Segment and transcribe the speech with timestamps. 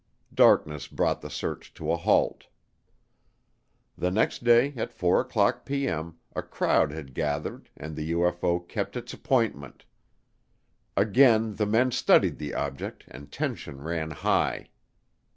[0.33, 2.45] Darkness brought the search to a halt.
[3.95, 6.17] The next day at 4:00P.M.
[6.35, 9.85] a crowd had gathered and the UFO kept its appointment.
[10.97, 14.71] Again the men studied the object and tension ran high.